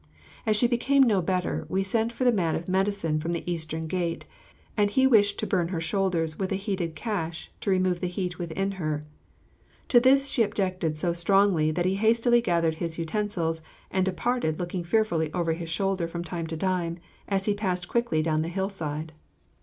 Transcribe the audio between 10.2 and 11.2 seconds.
she objected so